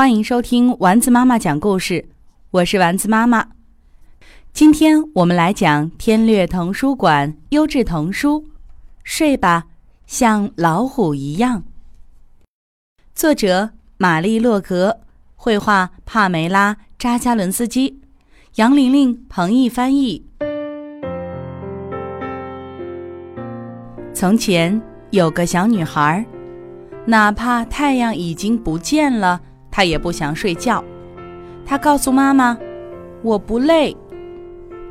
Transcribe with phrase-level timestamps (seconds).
[0.00, 2.08] 欢迎收听丸子妈妈讲故事，
[2.52, 3.48] 我是丸子妈妈。
[4.50, 8.40] 今天我们来讲天略童书馆优质童书
[9.04, 9.66] 《睡吧，
[10.06, 11.58] 像老虎一样》。
[13.14, 15.00] 作者玛丽洛格，
[15.36, 18.00] 绘画帕梅拉扎加伦斯基，
[18.54, 20.24] 杨玲玲、彭毅翻译。
[24.14, 24.80] 从前
[25.10, 26.24] 有个小女孩，
[27.04, 29.42] 哪怕太阳已经不见了，
[29.80, 30.84] 他也不想睡觉。
[31.64, 32.54] 他告诉妈妈
[33.24, 33.96] ：“我不累。”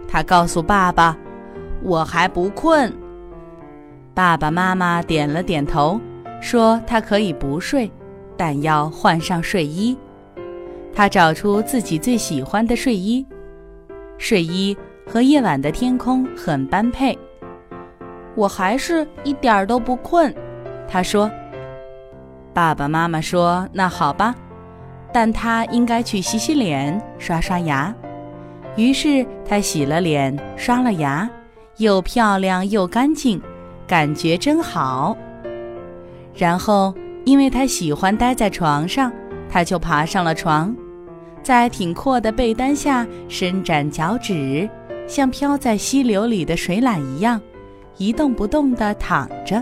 [0.10, 1.16] 他告诉爸爸
[1.86, 2.92] ：“我还不困。”
[4.16, 6.02] 爸爸妈妈点了点头，
[6.42, 7.92] 说：“他可以不睡，
[8.36, 9.96] 但要换上睡衣。”
[10.92, 13.24] 他找出自己最喜欢的睡衣，
[14.18, 14.76] 睡衣
[15.06, 17.16] 和夜晚的天空很般配。
[18.34, 20.34] 我还是一点儿都不困，
[20.88, 21.30] 他说。
[22.56, 24.34] 爸爸妈妈说：“那好吧，
[25.12, 27.94] 但他应该去洗洗脸、刷刷牙。”
[28.76, 31.30] 于是他洗了脸、刷了牙，
[31.78, 33.42] 又漂亮又干净，
[33.88, 35.18] 感觉真好。
[36.36, 36.94] 然后，
[37.26, 39.12] 因为他喜欢待在床上，
[39.50, 40.74] 他就爬上了床，
[41.44, 44.70] 在挺阔的被单下伸展脚趾，
[45.08, 47.42] 像飘在溪流里的水獭一样。
[47.98, 49.62] 一动不动地躺着。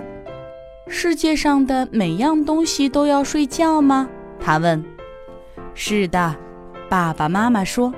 [0.88, 4.08] 世界上的每样东西都要睡觉吗？
[4.40, 4.97] 他问。
[5.80, 6.36] 是的，
[6.90, 7.94] 爸爸妈妈说。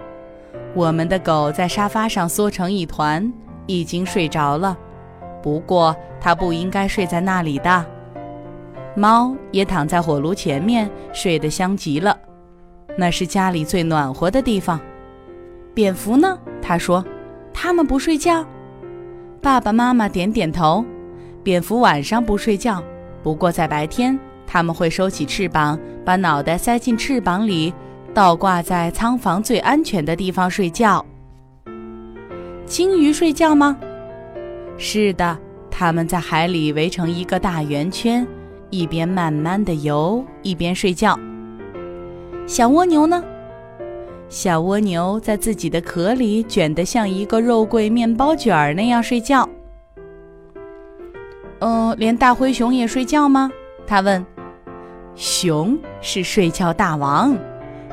[0.75, 3.31] 我们的狗在沙发上缩成一团，
[3.67, 4.77] 已经睡着了。
[5.41, 7.85] 不过它不应该睡在那里的。
[8.95, 12.16] 猫也躺在火炉前面，睡得香极了。
[12.97, 14.77] 那是家里最暖和的地方。
[15.73, 16.38] 蝙蝠呢？
[16.61, 17.03] 他说。
[17.53, 18.45] 它们不睡觉。
[19.41, 20.83] 爸爸妈妈点点头。
[21.44, 22.83] 蝙蝠晚上不睡觉，
[23.23, 24.19] 不过在白天，
[24.52, 27.72] 他们会收起翅膀，把脑袋塞进翅膀里，
[28.16, 31.06] 倒挂在仓房最安全的地方睡觉。
[32.66, 33.78] 鲸鱼睡觉吗？
[34.75, 35.38] 是的，
[35.69, 38.25] 它们在海里围成一个大圆圈，
[38.72, 41.16] 一边慢慢的游，一边睡觉。
[42.47, 43.24] 小蜗牛呢？
[44.29, 49.47] 小蜗牛在自己的壳里卷得像一个肉桂面包卷儿那样睡觉。
[51.59, 53.51] 嗯，连大灰熊也睡觉吗？
[53.85, 54.25] 他问。
[55.19, 57.38] 熊是睡觉大王，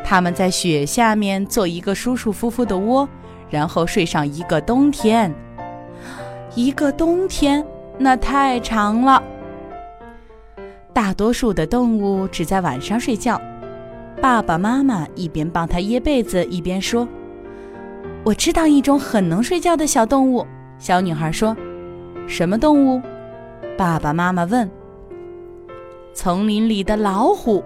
[0.05, 3.09] 他们在雪下面做一个舒舒服服的窝，
[3.51, 5.35] 然后睡上一个冬天。
[6.55, 7.67] 一个冬天，
[7.99, 9.21] 那太长了。
[10.93, 13.41] 大多数的动物只在晚上睡觉。
[14.23, 17.09] 爸爸妈妈一边帮他掖被子，一边说
[18.23, 20.47] ：“我知道一种很能睡觉的小动物。”
[20.79, 21.57] 小女孩说
[22.29, 23.03] ：“什么动物？”
[23.77, 24.71] 爸爸妈妈问
[26.17, 27.63] ：“丛林里的老虎，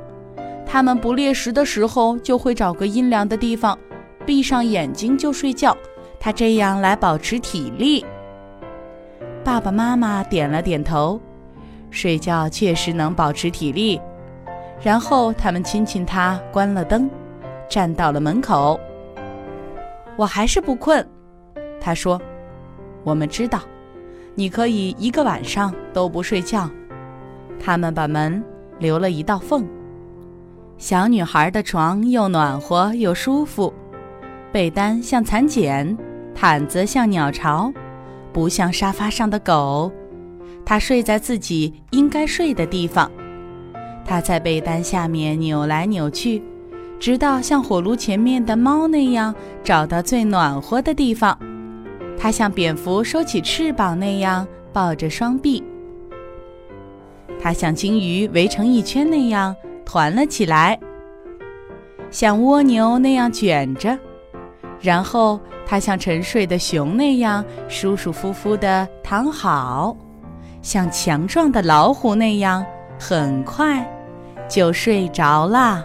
[0.66, 3.78] 它们不猎食的时候就会找个阴凉的地方，
[4.26, 5.74] 闭上眼睛就睡觉。
[6.18, 8.04] 它这样来保持体力。”
[9.44, 11.20] 爸爸妈妈点了点头，
[11.90, 14.00] 睡觉确实能保持体力。
[14.82, 17.08] 然后他们亲亲它，关了灯，
[17.68, 18.80] 站到了门口。
[20.16, 21.06] 我还是不困，
[21.80, 22.20] 他说
[23.04, 23.60] ：“我们知道，
[24.34, 26.68] 你可以一个晚上都不睡觉。”
[27.60, 28.42] 他们把门
[28.78, 29.64] 留了一道缝。
[30.78, 33.72] 小女孩的床又暖和又舒服，
[34.50, 35.94] 被单像蚕茧，
[36.34, 37.70] 毯子像鸟巢，
[38.32, 39.92] 不像沙发上的狗。
[40.64, 43.10] 她睡在自己应该睡的地方。
[44.06, 46.42] 她在被单下面扭来扭去，
[46.98, 51.38] 直到像火炉前面的猫那样找到最暖和的地方。
[52.18, 55.62] 她像蝙蝠收起翅膀那样抱着双臂。
[57.40, 60.78] 它像鲸鱼围成一圈那样团了起来，
[62.10, 63.98] 像蜗牛那样卷着。
[64.80, 69.96] 然后它像沉睡的熊那样舒舒服服地躺好，
[70.62, 72.64] 像强壮的老虎那样
[72.98, 73.86] 很快。
[74.48, 75.84] 就睡着啦。